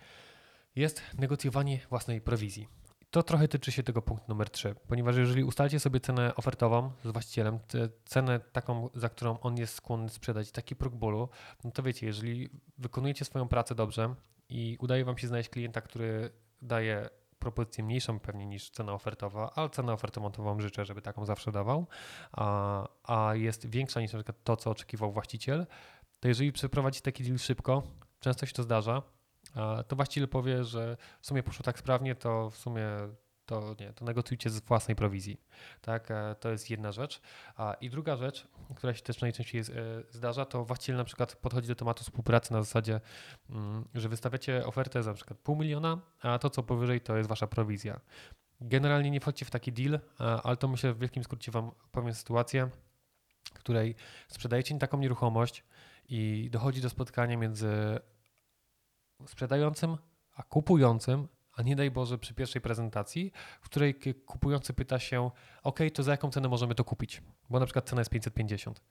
jest 0.76 1.02
negocjowanie 1.18 1.80
własnej 1.90 2.20
prowizji. 2.20 2.68
To 3.10 3.22
trochę 3.22 3.48
tyczy 3.48 3.72
się 3.72 3.82
tego 3.82 4.02
punktu 4.02 4.26
numer 4.28 4.50
3, 4.50 4.74
ponieważ 4.88 5.16
jeżeli 5.16 5.44
ustalicie 5.44 5.80
sobie 5.80 6.00
cenę 6.00 6.34
ofertową 6.34 6.90
z 7.04 7.08
właścicielem, 7.08 7.58
cenę 8.04 8.40
taką, 8.40 8.88
za 8.94 9.08
którą 9.08 9.40
on 9.40 9.56
jest 9.56 9.74
skłonny 9.74 10.08
sprzedać, 10.08 10.50
taki 10.50 10.76
próg 10.76 10.94
bólu, 10.94 11.28
no 11.64 11.70
to 11.70 11.82
wiecie, 11.82 12.06
jeżeli 12.06 12.48
wykonujecie 12.78 13.24
swoją 13.24 13.48
pracę 13.48 13.74
dobrze 13.74 14.14
i 14.48 14.76
udaje 14.80 15.04
wam 15.04 15.18
się 15.18 15.28
znaleźć 15.28 15.50
klienta, 15.50 15.80
który 15.80 16.30
daje 16.62 17.08
propozycję 17.38 17.84
mniejszą 17.84 18.20
pewnie 18.20 18.46
niż 18.46 18.70
cena 18.70 18.92
ofertowa, 18.92 19.52
ale 19.54 19.70
cenę 19.70 19.92
ofertową 19.92 20.30
to 20.30 20.42
wam 20.42 20.60
życzę, 20.60 20.84
żeby 20.84 21.02
taką 21.02 21.26
zawsze 21.26 21.52
dawał, 21.52 21.86
a, 22.32 22.88
a 23.04 23.34
jest 23.34 23.66
większa 23.66 24.00
niż 24.00 24.12
na 24.12 24.18
przykład 24.18 24.44
to, 24.44 24.56
co 24.56 24.70
oczekiwał 24.70 25.12
właściciel, 25.12 25.66
to 26.20 26.28
jeżeli 26.28 26.52
przeprowadzicie 26.52 27.02
taki 27.02 27.24
deal 27.24 27.38
szybko, 27.38 27.82
często 28.20 28.46
się 28.46 28.52
to 28.52 28.62
zdarza, 28.62 29.02
to 29.88 29.96
właściciel 29.96 30.28
powie, 30.28 30.64
że 30.64 30.96
w 31.20 31.26
sumie 31.26 31.42
poszło 31.42 31.62
tak 31.62 31.78
sprawnie, 31.78 32.14
to 32.14 32.50
w 32.50 32.56
sumie 32.56 32.86
to 33.46 33.76
nie, 33.80 33.92
to 33.92 34.04
negocjujcie 34.04 34.50
z 34.50 34.60
własnej 34.60 34.96
prowizji. 34.96 35.40
Tak, 35.80 36.10
e, 36.10 36.34
to 36.40 36.50
jest 36.50 36.70
jedna 36.70 36.92
rzecz. 36.92 37.20
I 37.80 37.90
druga 37.90 38.16
rzecz, 38.16 38.48
która 38.76 38.94
się 38.94 39.02
też 39.02 39.20
najczęściej 39.20 39.60
e, 39.60 39.64
zdarza, 40.10 40.44
to 40.44 40.64
właściciel 40.64 40.96
na 40.96 41.04
przykład 41.04 41.36
podchodzi 41.36 41.68
do 41.68 41.74
tematu 41.74 42.04
współpracy 42.04 42.52
na 42.52 42.62
zasadzie, 42.62 43.00
mm, 43.50 43.88
że 43.94 44.08
wystawiacie 44.08 44.66
ofertę 44.66 45.02
za 45.02 45.10
na 45.10 45.14
przykład 45.14 45.38
pół 45.38 45.56
miliona, 45.56 46.00
a 46.20 46.38
to 46.38 46.50
co 46.50 46.62
powyżej 46.62 47.00
to 47.00 47.16
jest 47.16 47.28
wasza 47.28 47.46
prowizja. 47.46 48.00
Generalnie 48.60 49.10
nie 49.10 49.20
wchodźcie 49.20 49.44
w 49.44 49.50
taki 49.50 49.72
deal, 49.72 50.00
ale 50.42 50.56
to 50.56 50.68
myślę 50.68 50.92
w 50.92 50.98
wielkim 50.98 51.24
skrócie 51.24 51.52
wam 51.52 51.70
powiem 51.92 52.14
sytuację, 52.14 52.70
w 53.54 53.58
której 53.58 53.94
sprzedajecie 54.28 54.78
taką 54.78 54.98
nieruchomość 54.98 55.64
i 56.08 56.48
dochodzi 56.52 56.80
do 56.80 56.90
spotkania 56.90 57.36
między 57.36 57.68
sprzedającym, 59.26 59.96
a 60.34 60.42
kupującym, 60.42 61.28
a 61.56 61.62
nie 61.62 61.76
daj 61.76 61.90
Boże 61.90 62.18
przy 62.18 62.34
pierwszej 62.34 62.62
prezentacji, 62.62 63.32
w 63.60 63.64
której 63.64 63.94
kupujący 64.26 64.74
pyta 64.74 64.98
się, 64.98 65.30
OK, 65.62 65.78
to 65.94 66.02
za 66.02 66.10
jaką 66.10 66.30
cenę 66.30 66.48
możemy 66.48 66.74
to 66.74 66.84
kupić? 66.84 67.22
Bo 67.50 67.60
na 67.60 67.66
przykład 67.66 67.88
cena 67.88 68.00
jest 68.00 68.10
550. 68.10 68.82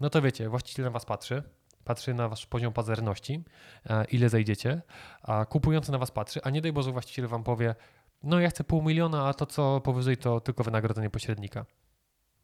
No 0.00 0.10
to 0.10 0.22
wiecie, 0.22 0.48
właściciel 0.48 0.84
na 0.84 0.90
was 0.90 1.04
patrzy, 1.04 1.42
patrzy 1.84 2.14
na 2.14 2.28
wasz 2.28 2.46
poziom 2.46 2.72
pazerności, 2.72 3.44
e, 3.86 4.04
ile 4.04 4.28
zejdziecie, 4.28 4.82
a 5.22 5.44
kupujący 5.44 5.92
na 5.92 5.98
was 5.98 6.10
patrzy, 6.10 6.40
a 6.42 6.50
nie 6.50 6.60
daj 6.60 6.72
Boże 6.72 6.92
właściciel 6.92 7.26
wam 7.26 7.44
powie, 7.44 7.74
no 8.22 8.40
ja 8.40 8.48
chcę 8.48 8.64
pół 8.64 8.82
miliona, 8.82 9.28
a 9.28 9.34
to 9.34 9.46
co 9.46 9.80
powyżej 9.80 10.16
to 10.16 10.40
tylko 10.40 10.64
wynagrodzenie 10.64 11.10
pośrednika. 11.10 11.66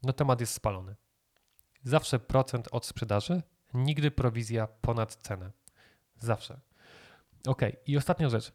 No 0.02 0.12
temat 0.12 0.40
jest 0.40 0.54
spalony. 0.54 0.96
Zawsze 1.84 2.18
procent 2.18 2.68
od 2.70 2.86
sprzedaży, 2.86 3.42
nigdy 3.74 4.10
prowizja 4.10 4.66
ponad 4.66 5.14
cenę. 5.14 5.52
Zawsze. 6.18 6.60
Ok, 7.46 7.62
i 7.86 7.96
ostatnia 7.96 8.28
rzecz, 8.28 8.52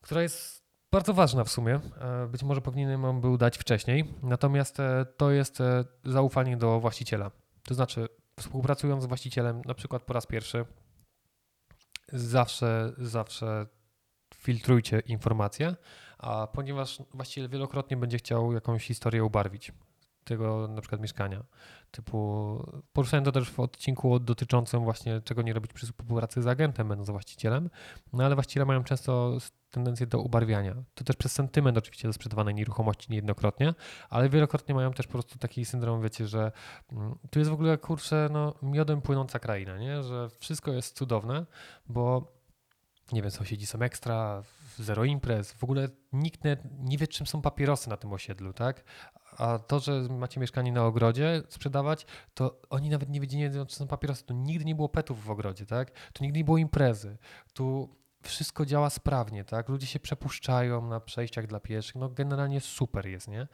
która 0.00 0.22
jest 0.22 0.64
bardzo 0.92 1.14
ważna 1.14 1.44
w 1.44 1.50
sumie. 1.50 1.80
E, 2.00 2.26
być 2.26 2.42
może 2.42 2.60
powinienem 2.60 3.02
ją 3.02 3.20
był 3.20 3.38
dać 3.38 3.58
wcześniej, 3.58 4.14
natomiast 4.22 4.80
e, 4.80 5.06
to 5.16 5.30
jest 5.30 5.60
e, 5.60 5.84
zaufanie 6.04 6.56
do 6.56 6.80
właściciela. 6.80 7.30
To 7.62 7.74
znaczy, 7.74 8.08
współpracując 8.40 9.02
z 9.02 9.06
właścicielem, 9.06 9.62
na 9.66 9.74
przykład 9.74 10.02
po 10.02 10.12
raz 10.12 10.26
pierwszy, 10.26 10.64
zawsze, 12.12 12.92
zawsze 12.98 13.66
filtrujcie 14.34 15.00
informacje, 15.00 15.76
a 16.18 16.46
ponieważ 16.46 17.02
właściciel 17.14 17.48
wielokrotnie 17.48 17.96
będzie 17.96 18.18
chciał 18.18 18.52
jakąś 18.52 18.86
historię 18.86 19.24
ubarwić 19.24 19.72
tego 20.34 20.68
na 20.68 20.80
przykład 20.80 21.00
mieszkania. 21.00 21.44
Typu, 21.90 22.18
poruszałem 22.92 23.24
to 23.24 23.32
też 23.32 23.50
w 23.50 23.60
odcinku 23.60 24.18
dotyczącym 24.18 24.84
właśnie 24.84 25.20
czego 25.20 25.42
nie 25.42 25.52
robić 25.52 25.72
przy 25.72 25.86
współpracy 25.86 26.42
z 26.42 26.46
agentem, 26.46 26.88
będąc 26.88 27.10
właścicielem, 27.10 27.70
no 28.12 28.24
ale 28.24 28.34
właściciele 28.34 28.66
mają 28.66 28.84
często 28.84 29.38
tendencję 29.70 30.06
do 30.06 30.20
ubarwiania. 30.20 30.74
To 30.94 31.04
też 31.04 31.16
przez 31.16 31.32
sentyment 31.32 31.78
oczywiście 31.78 32.08
do 32.08 32.12
sprzedawanej 32.12 32.54
nieruchomości 32.54 33.06
niejednokrotnie, 33.10 33.74
ale 34.10 34.28
wielokrotnie 34.28 34.74
mają 34.74 34.92
też 34.92 35.06
po 35.06 35.12
prostu 35.12 35.38
taki 35.38 35.64
syndrom, 35.64 36.02
wiecie, 36.02 36.26
że 36.26 36.52
mm, 36.92 37.14
tu 37.30 37.38
jest 37.38 37.50
w 37.50 37.54
ogóle, 37.54 37.78
kurczę, 37.78 38.28
no 38.32 38.54
miodem 38.62 39.02
płynąca 39.02 39.38
kraina, 39.38 39.78
nie? 39.78 40.02
że 40.02 40.28
wszystko 40.38 40.72
jest 40.72 40.96
cudowne, 40.96 41.46
bo 41.88 42.32
nie 43.12 43.22
wiem, 43.22 43.30
sąsiedzi 43.30 43.66
są 43.66 43.78
ekstra, 43.78 44.42
zero 44.78 45.04
imprez, 45.04 45.52
w 45.52 45.64
ogóle 45.64 45.88
nikt 46.12 46.44
nie, 46.44 46.56
nie 46.78 46.98
wie, 46.98 47.06
czym 47.06 47.26
są 47.26 47.42
papierosy 47.42 47.90
na 47.90 47.96
tym 47.96 48.12
osiedlu, 48.12 48.52
tak? 48.52 48.84
A 49.40 49.58
to, 49.58 49.80
że 49.80 49.92
macie 50.10 50.40
mieszkanie 50.40 50.72
na 50.72 50.84
ogrodzie 50.84 51.42
sprzedawać, 51.48 52.06
to 52.34 52.60
oni 52.70 52.90
nawet 52.90 53.08
nie 53.08 53.20
wiedzieli, 53.20 53.66
czy 53.68 53.76
są 53.76 53.86
papierosy. 53.86 54.24
Tu 54.24 54.34
nigdy 54.34 54.64
nie 54.64 54.74
było 54.74 54.88
petów 54.88 55.24
w 55.24 55.30
ogrodzie, 55.30 55.66
tak? 55.66 55.90
Tu 56.12 56.24
nigdy 56.24 56.38
nie 56.38 56.44
było 56.44 56.58
imprezy. 56.58 57.18
Tu 57.54 57.96
wszystko 58.22 58.66
działa 58.66 58.90
sprawnie, 58.90 59.44
tak? 59.44 59.68
Ludzie 59.68 59.86
się 59.86 60.00
przepuszczają 60.00 60.88
na 60.88 61.00
przejściach 61.00 61.46
dla 61.46 61.60
pieszych. 61.60 61.94
No 61.94 62.08
generalnie 62.08 62.60
super 62.60 63.06
jest, 63.06 63.28
nie? 63.28 63.48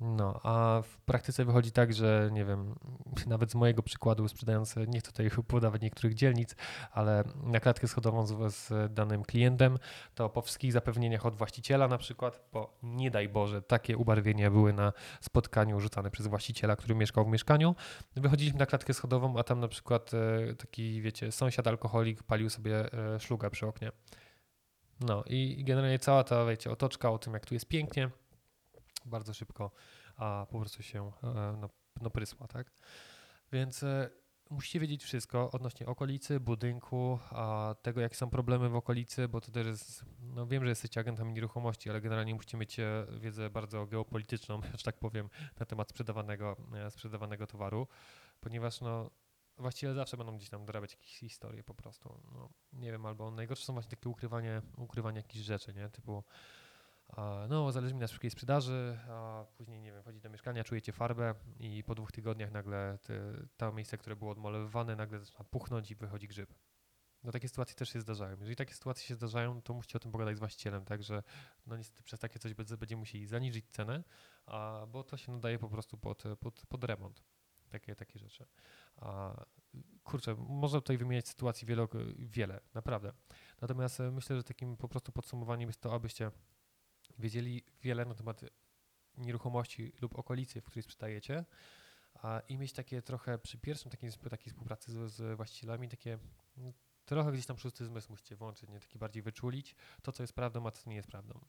No, 0.00 0.40
a 0.42 0.82
w 0.82 1.00
praktyce 1.00 1.44
wychodzi 1.44 1.72
tak, 1.72 1.94
że 1.94 2.28
nie 2.32 2.44
wiem, 2.44 2.74
nawet 3.26 3.50
z 3.50 3.54
mojego 3.54 3.82
przykładu 3.82 4.28
sprzedając, 4.28 4.76
nie 4.88 5.00
chcę 5.00 5.12
tutaj 5.12 5.30
podawać 5.48 5.82
niektórych 5.82 6.14
dzielnic, 6.14 6.56
ale 6.92 7.24
na 7.42 7.60
klatkę 7.60 7.88
schodową 7.88 8.26
z, 8.26 8.54
z, 8.54 8.94
danym 8.94 9.22
klientem, 9.22 9.78
to 10.14 10.28
po 10.28 10.42
wszystkich 10.42 10.72
zapewnieniach 10.72 11.26
od 11.26 11.34
właściciela 11.34 11.88
na 11.88 11.98
przykład, 11.98 12.40
bo 12.52 12.78
nie 12.82 13.10
daj 13.10 13.28
Boże, 13.28 13.62
takie 13.62 13.96
ubarwienia 13.96 14.50
były 14.50 14.72
na 14.72 14.92
spotkaniu 15.20 15.80
rzucane 15.80 16.10
przez 16.10 16.26
właściciela, 16.26 16.76
który 16.76 16.94
mieszkał 16.94 17.24
w 17.24 17.28
mieszkaniu, 17.28 17.74
wychodziliśmy 18.16 18.58
na 18.58 18.66
klatkę 18.66 18.94
schodową, 18.94 19.38
a 19.38 19.42
tam 19.42 19.60
na 19.60 19.68
przykład 19.68 20.10
e, 20.14 20.54
taki, 20.54 21.02
wiecie, 21.02 21.32
sąsiad 21.32 21.66
alkoholik 21.66 22.22
palił 22.22 22.50
sobie 22.50 22.92
e, 22.92 23.20
szluga 23.20 23.50
przy 23.50 23.66
oknie. 23.66 23.92
No 25.00 25.24
i 25.26 25.64
generalnie 25.64 25.98
cała 25.98 26.24
ta, 26.24 26.46
wiecie, 26.46 26.70
otoczka 26.70 27.10
o 27.10 27.18
tym, 27.18 27.34
jak 27.34 27.46
tu 27.46 27.54
jest 27.54 27.68
pięknie, 27.68 28.10
bardzo 29.06 29.34
szybko 29.34 29.70
a 30.16 30.46
po 30.50 30.60
prostu 30.60 30.82
się 30.82 31.12
e, 31.22 31.56
no, 31.60 31.70
no 32.00 32.10
prysła, 32.10 32.48
tak? 32.48 32.70
Więc 33.52 33.82
e, 33.82 34.10
musicie 34.50 34.80
wiedzieć 34.80 35.04
wszystko 35.04 35.50
odnośnie 35.50 35.86
okolicy, 35.86 36.40
budynku, 36.40 37.18
a 37.30 37.74
tego, 37.82 38.00
jakie 38.00 38.16
są 38.16 38.30
problemy 38.30 38.68
w 38.68 38.76
okolicy, 38.76 39.28
bo 39.28 39.40
to 39.40 39.52
też 39.52 39.66
jest, 39.66 40.04
no 40.20 40.46
wiem, 40.46 40.62
że 40.62 40.68
jesteście 40.68 41.00
agentami 41.00 41.32
nieruchomości, 41.32 41.90
ale 41.90 42.00
generalnie 42.00 42.34
musicie 42.34 42.56
mieć 42.56 42.80
e, 42.80 43.06
wiedzę 43.20 43.50
bardzo 43.50 43.86
geopolityczną, 43.86 44.60
że 44.78 44.84
tak 44.84 44.98
powiem, 44.98 45.28
na 45.60 45.66
temat 45.66 45.90
sprzedawanego, 45.90 46.56
sprzedawanego 46.90 47.46
towaru, 47.46 47.88
ponieważ 48.40 48.80
no 48.80 49.10
właściwie 49.58 49.94
zawsze 49.94 50.16
będą 50.16 50.36
gdzieś 50.36 50.50
tam 50.50 50.64
dorabiać 50.64 50.92
jakieś 50.92 51.18
historie 51.18 51.64
po 51.64 51.74
prostu. 51.74 52.20
No, 52.32 52.48
nie 52.72 52.92
wiem, 52.92 53.06
albo 53.06 53.30
najgorsze 53.30 53.64
są 53.64 53.72
właśnie 53.72 53.90
takie 53.90 54.08
ukrywanie, 54.08 54.62
ukrywanie 54.76 55.16
jakichś 55.16 55.44
rzeczy, 55.44 55.74
nie? 55.74 55.88
Typu 55.88 56.24
no, 57.48 57.72
zależy 57.72 57.94
mi 57.94 58.00
na 58.00 58.06
szybkiej 58.06 58.30
sprzedaży, 58.30 58.98
a 59.08 59.44
później, 59.56 59.80
nie 59.80 59.92
wiem, 59.92 60.02
wchodzi 60.02 60.20
do 60.20 60.30
mieszkania, 60.30 60.64
czujecie 60.64 60.92
farbę 60.92 61.34
i 61.58 61.84
po 61.84 61.94
dwóch 61.94 62.12
tygodniach 62.12 62.52
nagle 62.52 62.98
to 63.56 63.72
miejsce, 63.72 63.98
które 63.98 64.16
było 64.16 64.30
odmalowywane, 64.30 64.96
nagle 64.96 65.18
zaczyna 65.18 65.44
puchnąć 65.44 65.90
i 65.90 65.94
wychodzi 65.94 66.28
grzyb. 66.28 66.54
No 67.24 67.32
takie 67.32 67.48
sytuacje 67.48 67.74
też 67.74 67.88
się 67.88 68.00
zdarzają. 68.00 68.36
Jeżeli 68.38 68.56
takie 68.56 68.74
sytuacje 68.74 69.06
się 69.06 69.14
zdarzają, 69.14 69.62
to 69.62 69.74
musicie 69.74 69.96
o 69.96 70.00
tym 70.00 70.12
pogadać 70.12 70.36
z 70.36 70.38
właścicielem, 70.38 70.84
tak, 70.84 71.02
że 71.02 71.22
no 71.66 71.76
niestety 71.76 72.02
przez 72.02 72.20
takie 72.20 72.38
coś 72.38 72.54
będziemy 72.54 73.00
musieli 73.00 73.26
zaniżyć 73.26 73.70
cenę, 73.70 74.04
a, 74.46 74.86
bo 74.88 75.04
to 75.04 75.16
się 75.16 75.32
nadaje 75.32 75.58
po 75.58 75.68
prostu 75.68 75.98
pod, 75.98 76.22
pod, 76.40 76.62
pod 76.68 76.84
remont. 76.84 77.22
Takie, 77.68 77.96
takie 77.96 78.18
rzeczy. 78.18 78.46
A, 78.96 79.44
kurczę, 80.04 80.34
można 80.38 80.80
tutaj 80.80 80.98
wymieniać 80.98 81.28
sytuacji 81.28 81.66
wiele, 81.66 81.86
wiele, 82.18 82.60
naprawdę. 82.74 83.12
Natomiast 83.60 84.00
e, 84.00 84.10
myślę, 84.10 84.36
że 84.36 84.44
takim 84.44 84.76
po 84.76 84.88
prostu 84.88 85.12
podsumowaniem 85.12 85.68
jest 85.68 85.80
to, 85.80 85.94
abyście 85.94 86.30
wiedzieli 87.18 87.64
wiele 87.82 88.04
na 88.04 88.14
temat 88.14 88.40
nieruchomości 89.16 89.92
lub 90.00 90.18
okolicy, 90.18 90.60
w 90.60 90.64
której 90.64 90.82
sprzedajecie 90.82 91.44
a, 92.14 92.40
i 92.48 92.58
mieć 92.58 92.72
takie 92.72 93.02
trochę 93.02 93.38
przy 93.38 93.58
pierwszym 93.58 93.90
takiej, 93.90 94.12
takiej 94.30 94.52
współpracy 94.52 94.92
z, 94.92 95.12
z 95.12 95.36
właścicielami, 95.36 95.88
takie 95.88 96.18
no, 96.56 96.72
trochę 97.04 97.32
gdzieś 97.32 97.46
tam 97.46 97.58
szósty 97.58 97.84
zmysł 97.84 98.10
musicie 98.10 98.36
włączyć, 98.36 98.70
nie 98.70 98.80
taki 98.80 98.98
bardziej 98.98 99.22
wyczulić 99.22 99.76
to, 100.02 100.12
co 100.12 100.22
jest 100.22 100.32
prawdą, 100.32 100.66
a 100.66 100.70
co 100.70 100.90
nie 100.90 100.96
jest 100.96 101.08
prawdą. 101.08 101.46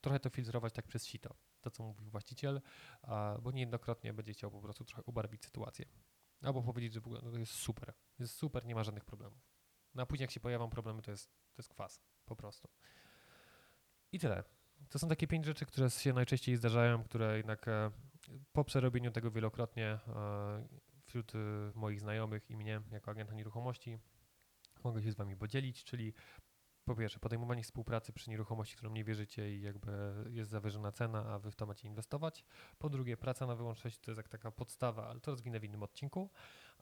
Trochę 0.00 0.20
to 0.20 0.30
filtrować 0.30 0.72
tak 0.72 0.86
przez 0.86 1.06
sito, 1.06 1.34
to 1.60 1.70
co 1.70 1.82
mówi 1.82 2.10
właściciel, 2.10 2.60
a, 3.02 3.38
bo 3.42 3.50
niejednokrotnie 3.50 4.12
będzie 4.12 4.32
chciał 4.32 4.50
po 4.50 4.60
prostu 4.60 4.84
trochę 4.84 5.02
ubarwić 5.02 5.44
sytuację. 5.44 5.86
Albo 6.42 6.62
powiedzieć, 6.62 6.92
że 6.92 7.00
w 7.00 7.06
ogóle 7.06 7.20
no 7.24 7.30
to 7.30 7.38
jest 7.38 7.52
super, 7.52 7.94
jest 8.18 8.34
super, 8.34 8.64
nie 8.64 8.74
ma 8.74 8.84
żadnych 8.84 9.04
problemów. 9.04 9.50
No 9.94 10.02
a 10.02 10.06
później 10.06 10.24
jak 10.24 10.30
się 10.30 10.40
pojawią 10.40 10.70
problemy, 10.70 11.02
to 11.02 11.10
jest, 11.10 11.26
to 11.26 11.62
jest 11.62 11.68
kwas, 11.68 12.00
po 12.24 12.36
prostu. 12.36 12.68
I 14.12 14.18
tyle. 14.18 14.44
To 14.88 14.98
są 14.98 15.08
takie 15.08 15.26
pięć 15.26 15.46
rzeczy, 15.46 15.66
które 15.66 15.90
się 15.90 16.12
najczęściej 16.12 16.56
zdarzają, 16.56 17.04
które 17.04 17.36
jednak 17.36 17.68
e, 17.68 17.90
po 18.52 18.64
przerobieniu 18.64 19.10
tego 19.10 19.30
wielokrotnie 19.30 19.86
e, 19.86 20.00
wśród 21.04 21.32
e, 21.34 21.38
moich 21.74 22.00
znajomych 22.00 22.50
i 22.50 22.56
mnie 22.56 22.80
jako 22.92 23.10
agenta 23.10 23.34
nieruchomości 23.34 23.98
mogę 24.84 25.02
się 25.02 25.12
z 25.12 25.14
wami 25.14 25.36
podzielić, 25.36 25.84
czyli 25.84 26.14
po 26.84 26.96
pierwsze 26.96 27.18
podejmowanie 27.18 27.62
współpracy 27.62 28.12
przy 28.12 28.30
nieruchomości, 28.30 28.76
którą 28.76 28.92
nie 28.92 29.04
wierzycie 29.04 29.56
i 29.56 29.60
jakby 29.60 29.90
jest 30.30 30.50
zawyżona 30.50 30.92
cena, 30.92 31.24
a 31.26 31.38
wy 31.38 31.50
w 31.50 31.56
to 31.56 31.66
macie 31.66 31.88
inwestować. 31.88 32.44
Po 32.78 32.88
drugie 32.88 33.16
praca 33.16 33.46
na 33.46 33.54
wyłączność 33.54 33.98
to 33.98 34.10
jest 34.10 34.16
jak 34.16 34.28
taka 34.28 34.50
podstawa, 34.50 35.08
ale 35.08 35.20
to 35.20 35.30
rozwinę 35.30 35.60
w 35.60 35.64
innym 35.64 35.82
odcinku. 35.82 36.30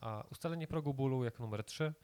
A 0.01 0.25
ustalenie 0.31 0.67
progu 0.67 0.95
bólu 0.95 1.25
jako 1.25 1.43
numer 1.43 1.65
3, 1.65 1.95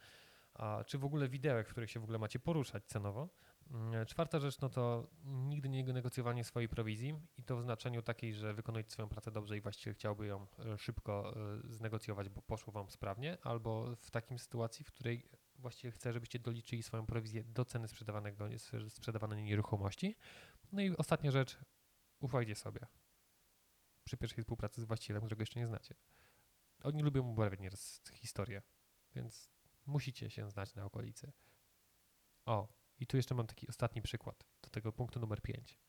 a 0.53 0.83
czy 0.87 0.97
w 0.97 1.05
ogóle 1.05 1.29
widełek, 1.29 1.67
w 1.67 1.71
których 1.71 1.91
się 1.91 1.99
w 1.99 2.03
ogóle 2.03 2.19
macie 2.19 2.39
poruszać 2.39 2.85
cenowo. 2.85 3.29
Mm, 3.71 4.05
Czwarta 4.05 4.39
rzecz, 4.39 4.59
no 4.59 4.69
to 4.69 5.07
nigdy 5.23 5.69
nie 5.69 5.83
negocjowanie 5.83 6.43
swojej 6.43 6.69
prowizji 6.69 7.15
i 7.37 7.43
to 7.43 7.57
w 7.57 7.63
znaczeniu 7.63 8.01
takiej, 8.01 8.33
że 8.33 8.53
wykonujecie 8.53 8.91
swoją 8.91 9.09
pracę 9.09 9.31
dobrze 9.31 9.57
i 9.57 9.61
właściwie 9.61 9.93
chciałby 9.93 10.27
ją 10.27 10.47
e, 10.59 10.77
szybko 10.77 11.33
e, 11.35 11.73
znegocjować, 11.73 12.29
bo 12.29 12.41
poszło 12.41 12.73
wam 12.73 12.89
sprawnie, 12.89 13.37
albo 13.41 13.95
w 13.95 14.11
takim 14.11 14.39
sytuacji, 14.39 14.85
w 14.85 14.87
której 14.87 15.29
właściwie 15.59 15.91
chce, 15.91 16.13
żebyście 16.13 16.39
doliczyli 16.39 16.83
swoją 16.83 17.05
prowizję 17.05 17.43
do 17.43 17.65
ceny 17.65 17.87
sprzedawanego, 17.87 18.49
sprzedawanej 18.89 19.43
nieruchomości. 19.43 20.15
No 20.71 20.81
i 20.81 20.97
ostatnia 20.97 21.31
rzecz, 21.31 21.57
ufajcie 22.19 22.55
sobie 22.55 22.87
przy 24.03 24.17
pierwszej 24.17 24.43
współpracy 24.43 24.81
z 24.81 24.85
właścicielem, 24.85 25.21
którego 25.21 25.41
jeszcze 25.41 25.59
nie 25.59 25.67
znacie. 25.67 25.95
Oni 26.83 27.03
lubią 27.03 27.31
obrabiać 27.31 27.59
nieraz 27.59 28.01
historię, 28.13 28.61
więc 29.15 29.49
musicie 29.85 30.29
się 30.29 30.49
znać 30.49 30.75
na 30.75 30.85
okolicy. 30.85 31.31
O, 32.45 32.67
i 32.99 33.07
tu 33.07 33.17
jeszcze 33.17 33.35
mam 33.35 33.47
taki 33.47 33.67
ostatni 33.67 34.01
przykład 34.01 34.43
do 34.61 34.69
tego 34.69 34.91
punktu 34.91 35.19
numer 35.19 35.41
5. 35.41 35.79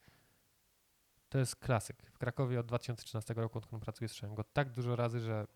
To 1.28 1.38
jest 1.38 1.56
klasyk. 1.56 2.10
W 2.12 2.18
Krakowie 2.18 2.60
od 2.60 2.66
2013 2.66 3.34
roku, 3.34 3.58
odkąd 3.58 3.82
pracuję, 3.82 4.08
słyszałem 4.08 4.34
go 4.34 4.44
tak 4.44 4.70
dużo 4.70 4.96
razy, 4.96 5.20
że, 5.20 5.46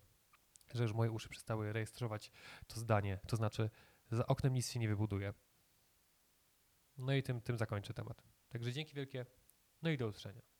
że 0.73 0.83
już 0.83 0.93
moje 0.93 1.11
uszy 1.11 1.29
przestały 1.29 1.73
rejestrować 1.73 2.31
to 2.67 2.79
zdanie. 2.79 3.19
To 3.27 3.35
znaczy, 3.35 3.69
za 4.11 4.27
oknem 4.27 4.53
nic 4.53 4.69
się 4.69 4.79
nie 4.79 4.87
wybuduje. 4.87 5.33
No 6.97 7.13
i 7.13 7.23
tym, 7.23 7.41
tym 7.41 7.57
zakończę 7.57 7.93
temat. 7.93 8.23
Także 8.49 8.71
dzięki 8.73 8.95
wielkie. 8.95 9.25
No 9.81 9.89
i 9.89 9.97
do 9.97 10.07
usłyszenia. 10.07 10.50